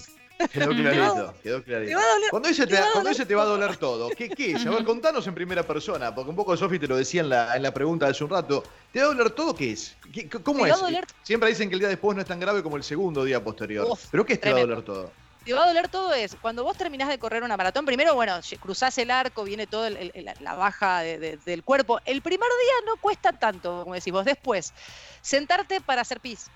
Quedó 0.52 0.68
clarito, 0.68 1.34
quedó 1.42 1.62
clarito. 1.62 1.98
cuando 2.30 2.48
dice, 2.48 2.66
te, 2.66 2.78
cuando 2.92 3.08
dice 3.10 3.24
te 3.24 3.34
va 3.34 3.42
a 3.42 3.46
doler 3.46 3.76
todo, 3.76 4.10
¿qué, 4.10 4.28
¿qué, 4.28 4.52
es? 4.52 4.66
A 4.66 4.70
ver, 4.70 4.84
contanos 4.84 5.26
en 5.26 5.34
primera 5.34 5.62
persona, 5.62 6.14
porque 6.14 6.30
un 6.30 6.36
poco 6.36 6.56
Sofi 6.56 6.78
te 6.78 6.86
lo 6.86 6.96
decía 6.96 7.22
en 7.22 7.30
la, 7.30 7.56
en 7.56 7.62
la 7.62 7.72
pregunta 7.72 8.06
de 8.06 8.12
hace 8.12 8.24
un 8.24 8.30
rato. 8.30 8.62
¿Te 8.92 9.00
va 9.00 9.06
a 9.06 9.08
doler 9.08 9.30
todo? 9.30 9.54
¿Qué 9.54 9.72
es? 9.72 9.96
¿Cómo 10.42 10.66
es? 10.66 10.74
Siempre 11.22 11.48
dicen 11.48 11.68
que 11.68 11.74
el 11.74 11.80
día 11.80 11.88
después 11.88 12.14
no 12.14 12.22
es 12.22 12.28
tan 12.28 12.40
grave 12.40 12.62
como 12.62 12.76
el 12.76 12.82
segundo 12.82 13.24
día 13.24 13.42
posterior. 13.42 13.86
¿Pero 14.10 14.24
qué 14.24 14.34
es 14.34 14.40
te 14.40 14.52
va 14.52 14.58
a 14.58 14.60
doler 14.60 14.82
todo? 14.82 15.10
te 15.44 15.52
va 15.52 15.62
a 15.62 15.66
doler 15.68 15.88
todo 15.88 16.12
es 16.12 16.34
cuando 16.34 16.64
vos 16.64 16.76
terminás 16.76 17.08
de 17.08 17.20
correr 17.20 17.44
una 17.44 17.56
maratón, 17.56 17.86
primero, 17.86 18.16
bueno, 18.16 18.40
cruzás 18.58 18.98
el 18.98 19.12
arco, 19.12 19.44
viene 19.44 19.68
toda 19.68 19.90
la 19.90 20.54
baja 20.54 21.02
del 21.02 21.62
cuerpo. 21.62 22.00
El 22.04 22.20
primer 22.20 22.48
día 22.48 22.92
no 22.92 23.00
cuesta 23.00 23.32
tanto, 23.32 23.82
como 23.84 23.94
decís 23.94 24.12
vos. 24.12 24.24
Después, 24.24 24.74
sentarte 25.20 25.80
para 25.80 26.02
hacer 26.02 26.18
pis, 26.18 26.50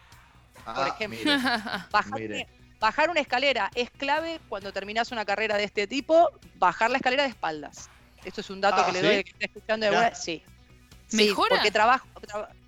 por 0.65 0.75
ah, 0.77 0.89
ejemplo. 0.89 1.33
Bajar 2.81 3.11
una 3.11 3.21
escalera 3.21 3.71
es 3.75 3.91
clave 3.91 4.41
cuando 4.49 4.73
terminás 4.73 5.13
una 5.13 5.25
carrera 5.25 5.57
de 5.57 5.65
este 5.65 5.87
tipo, 5.87 6.31
bajar 6.57 6.91
la 6.91 6.97
escalera 6.97 7.25
de 7.25 7.29
espaldas. 7.29 7.91
Esto 8.25 8.41
es 8.41 8.51
un 8.51 8.61
dato 8.61 8.81
ah, 8.81 8.87
que 8.87 8.93
le 8.93 9.03
doy 9.03 9.25
que 9.25 9.31
está 9.31 9.45
escuchando 9.45 9.87
de 9.87 9.93
buena. 9.93 10.15
Sí. 10.15 10.43
¿Mejora? 11.13 11.57
porque 11.57 11.71
trabajo, 11.71 12.07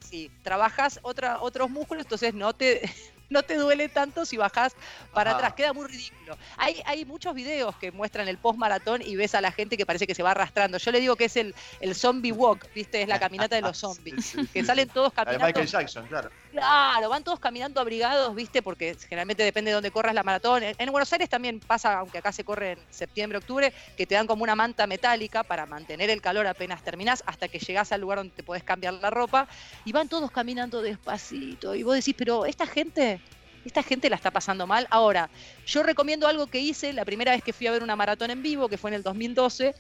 sí, 0.01 0.31
trabajas 0.43 0.99
otra, 1.03 1.41
otros 1.41 1.71
músculos, 1.71 2.05
entonces 2.05 2.35
no 2.35 2.53
te, 2.53 2.83
no 3.31 3.43
te 3.43 3.57
duele 3.57 3.89
tanto 3.89 4.27
si 4.27 4.37
bajas 4.37 4.75
para 5.13 5.33
atrás. 5.33 5.55
Queda 5.55 5.73
muy 5.73 5.87
ridículo. 5.87 6.37
Hay, 6.57 6.83
hay 6.85 7.05
muchos 7.05 7.35
videos 7.35 7.77
que 7.77 7.93
muestran 7.93 8.29
el 8.29 8.39
post 8.39 8.59
maratón 8.59 9.01
y 9.03 9.17
ves 9.17 9.35
a 9.35 9.41
la 9.41 9.53
gente 9.53 9.77
que 9.77 9.87
parece 9.87 10.07
que 10.07 10.15
se 10.15 10.23
va 10.23 10.33
arrastrando. 10.33 10.79
Yo 10.79 10.91
le 10.91 11.01
digo 11.01 11.17
que 11.17 11.27
es 11.27 11.37
el, 11.37 11.55
el 11.81 11.95
zombie 11.95 12.33
walk, 12.33 12.69
¿viste? 12.75 13.03
Es 13.03 13.09
la 13.09 13.19
caminata 13.21 13.57
de 13.57 13.63
los 13.63 13.79
zombies. 13.79 14.35
que 14.53 14.65
salen 14.65 14.89
todos 14.89 15.13
caminando. 15.13 15.47
Michael 15.47 15.67
Jackson, 15.67 16.07
claro. 16.07 16.31
Claro, 16.53 17.09
van 17.09 17.25
todos 17.25 17.41
caminando 17.41 17.81
abrigados, 17.81 18.35
¿viste? 18.35 18.61
Porque 18.61 18.95
generalmente 19.09 19.43
depende 19.43 19.71
de 19.71 19.75
dónde 19.75 19.91
corras 19.91 20.15
la 20.15 20.23
maratón. 20.23 20.63
En, 20.63 20.93
Buenos 20.93 21.11
Aires 21.11 21.31
también 21.31 21.61
pasa, 21.61 21.99
aunque 21.99 22.19
acá 22.19 22.31
se 22.31 22.45
corre 22.45 22.73
en 22.73 22.79
septiembre, 22.91 23.39
octubre, 23.39 23.73
que 23.97 24.07
te 24.07 24.17
dan 24.17 24.27
como 24.27 24.43
una 24.43 24.55
manta 24.55 24.87
metálica 24.87 25.45
para 25.45 25.65
mantener 25.65 26.11
el 26.11 26.21
calor 26.21 26.47
apenas 26.47 26.83
terminás 26.83 27.25
hasta 27.25 27.49
que 27.49 27.59
llegás 27.59 27.91
al 27.93 28.03
lugar 28.03 28.19
donde 28.19 28.35
te 28.35 28.43
podés 28.43 28.63
cambiar 28.65 28.93
la 28.93 29.09
ropa. 29.09 29.49
Y 29.87 29.93
van 29.93 30.11
todos 30.11 30.31
caminando 30.31 30.83
despacito. 30.83 31.75
Y 31.75 31.85
vos 31.85 31.95
decís, 31.95 32.15
pero 32.19 32.45
esta 32.45 32.67
gente 32.67 33.23
esta 33.65 33.83
gente 33.83 34.11
la 34.11 34.17
está 34.17 34.31
pasando 34.31 34.67
mal. 34.67 34.87
Ahora, 34.91 35.31
yo 35.67 35.83
recomiendo 35.83 36.27
algo 36.27 36.49
que 36.49 36.59
hice 36.59 36.93
la 36.93 37.05
primera 37.05 37.33
vez 37.33 37.43
que 37.43 37.53
fui 37.53 37.67
a 37.67 37.71
ver 37.71 37.83
una 37.83 37.97
maratón 37.97 38.31
en 38.31 38.43
vivo, 38.43 38.69
que 38.69 38.77
fue 38.77 38.91
en 38.91 38.95
el 38.95 39.03
2012. 39.03 39.75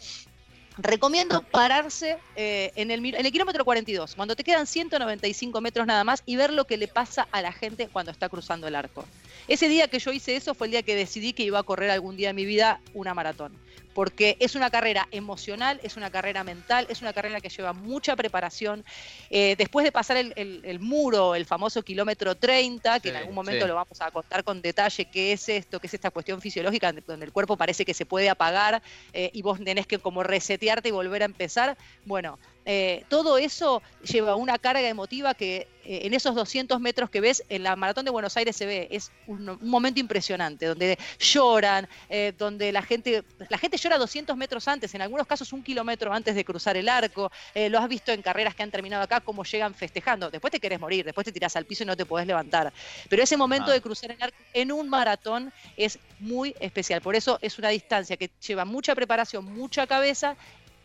Recomiendo 0.79 1.43
pararse 1.43 2.19
eh, 2.35 2.73
en, 2.76 2.91
el, 2.91 3.05
en 3.05 3.26
el 3.26 3.33
kilómetro 3.33 3.64
42, 3.64 4.14
cuando 4.14 4.35
te 4.35 4.45
quedan 4.45 4.67
195 4.67 5.61
metros 5.61 5.87
nada 5.87 6.02
más, 6.05 6.23
y 6.25 6.37
ver 6.37 6.52
lo 6.52 6.67
que 6.67 6.76
le 6.76 6.88
pasa 6.88 7.29
a 7.31 7.43
la 7.43 7.52
gente 7.52 7.88
cuando 7.88 8.11
está 8.11 8.29
cruzando 8.29 8.67
el 8.67 8.75
arco. 8.75 9.05
Ese 9.49 9.69
día 9.69 9.88
que 9.88 9.99
yo 9.99 10.12
hice 10.12 10.37
eso 10.37 10.55
fue 10.55 10.69
el 10.69 10.71
día 10.71 10.83
que 10.83 10.97
decidí 10.97 11.33
que 11.33 11.43
iba 11.43 11.59
a 11.59 11.62
correr 11.62 11.91
algún 11.91 12.17
día 12.17 12.31
en 12.31 12.37
mi 12.37 12.45
vida 12.45 12.81
una 12.95 13.12
maratón 13.12 13.52
porque 13.95 14.37
es 14.41 14.55
una 14.55 14.71
carrera 14.71 15.09
emocional, 15.11 15.81
es 15.83 15.97
una 15.97 16.11
carrera 16.11 16.45
mental, 16.45 16.87
es 16.89 17.03
una 17.03 17.13
carrera 17.13 17.41
que 17.41 17.49
lleva 17.49 17.73
mucha 17.73 18.17
preparación. 18.17 18.85
Eh, 19.31 19.55
después 19.57 19.85
de 19.85 19.93
pasar 19.93 20.17
el, 20.17 20.81
muro, 20.81 21.35
el 21.35 21.47
famoso 21.47 21.83
kilómetro 21.83 22.35
30, 22.35 23.01
que 23.01 23.11
en 23.11 23.17
algún 23.17 23.35
momento 23.35 23.67
lo 23.67 23.75
vamos 23.75 24.01
a 24.01 24.11
contar 24.11 24.45
con 24.45 24.63
detalle 24.63 25.05
qué 25.07 25.33
es 25.33 25.49
esto, 25.49 25.81
qué 25.81 25.87
es 25.87 25.95
esta 25.95 26.11
cuestión 26.11 26.41
fisiológica 26.41 26.93
donde 26.93 27.27
el 27.27 27.33
cuerpo 27.33 27.57
parece 27.57 27.85
que 27.85 27.95
se 27.95 28.07
puede 28.07 28.29
apagar 28.29 28.83
eh, 29.13 29.31
y 29.33 29.43
vos 29.43 29.59
tenés 29.63 29.87
que 29.87 29.99
como 29.99 30.23
resetearte 30.23 30.89
y 30.89 30.93
volver 30.93 31.23
a 31.23 31.27
empezar. 31.27 31.77
Bueno, 32.05 32.39
eh, 32.64 33.04
todo 33.09 33.38
eso 33.38 33.83
lleva 34.04 34.37
una 34.37 34.59
carga 34.59 34.88
emotiva 34.88 35.35
que 35.35 35.69
eh, 35.85 36.02
en 36.04 36.14
esos 36.14 36.35
200 36.35 36.81
metros 36.81 37.11
que 37.11 37.21
ves 37.21 37.42
en 37.49 37.64
la 37.64 37.75
maratón 37.75 38.04
de 38.04 38.12
Buenos 38.12 38.37
Aires 38.37 38.54
se 38.54 38.66
ve. 38.66 38.88
Es 38.90 39.11
un, 39.26 39.59
momento 39.62 39.99
impresionante, 39.99 40.66
donde 40.66 40.99
lloran, 41.19 41.88
eh, 42.09 42.33
donde 42.38 42.71
la 42.71 42.83
gente, 42.83 43.25
la 43.49 43.59
gente 43.59 43.76
llora 43.76 43.99
200 43.99 44.37
metros 44.37 44.69
antes, 44.69 44.95
en 44.95 45.02
algunos 45.02 45.26
casos 45.26 45.52
un 45.52 45.62
kilómetro 45.62 46.12
antes 46.12 46.35
de 46.35 46.45
cruzar 46.45 46.76
el 46.76 46.88
arco. 46.88 47.31
lo 47.54 47.78
has 47.78 47.88
visto 47.88 48.12
en 48.12 48.23
carreras 48.23 48.54
que 48.54 48.62
han 48.62 48.71
terminado 48.71 49.02
acá, 49.02 49.21
cómo 49.21 49.45
llegan 49.45 49.75
festejando. 49.75 50.31
Después 50.31 50.52
te 50.52 50.61
querés 50.61 50.78
morir, 50.78 51.04
después 51.04 51.25
te 51.25 51.33
tirás 51.33 51.57
al 51.57 51.64
piso 51.64 51.83
y 51.83 51.87
no 51.87 51.97
te 51.97 52.07
podés 52.07 52.26
levantar. 52.26 52.73
Pero 53.09 53.23
ese 53.23 53.37
momento 53.37 53.71
ah. 53.71 53.75
de 53.75 53.81
cruzar 53.81 54.12
el 54.12 54.23
arco 54.23 54.37
en 54.52 54.71
un 54.71 54.88
maratón 54.88 55.52
es 55.76 55.99
muy 56.21 56.54
especial. 56.61 57.00
Por 57.00 57.16
eso 57.16 57.38
es 57.42 57.59
una 57.59 57.71
distancia 57.71 58.16
que 58.16 58.31
lleva 58.47 58.64
mucha 58.64 58.95
preparación, 58.95 59.45
mucha 59.45 59.87
cabeza 59.87 60.37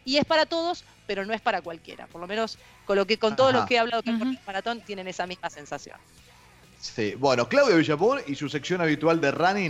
y 0.08 0.16
es 0.18 0.24
para 0.26 0.46
todos, 0.46 0.86
pero 1.06 1.26
no 1.26 1.34
es 1.34 1.42
para 1.42 1.62
cualquiera. 1.62 2.08
Por 2.08 2.22
lo 2.22 2.28
menos 2.28 2.58
con 2.86 2.96
lo 2.96 3.06
que 3.06 3.20
con 3.20 3.36
todos 3.36 3.50
Ajá. 3.50 3.60
los 3.60 3.68
que 3.68 3.76
he 3.76 3.80
hablado 3.80 4.02
que 4.02 4.10
han 4.12 4.16
Ujú. 4.16 4.24
corrido 4.24 4.42
maratón 4.46 4.82
tienen 4.82 5.06
esa 5.10 5.28
misma 5.28 5.50
sensación. 5.50 6.00
Sí. 6.80 7.16
Bueno, 7.16 7.50
Claudia 7.50 7.76
Villapón 7.76 8.22
y 8.26 8.36
su 8.36 8.48
sección 8.48 8.80
habitual 8.80 9.20
de 9.20 9.32
running 9.32 9.66